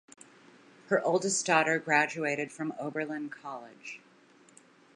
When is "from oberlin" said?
2.51-3.29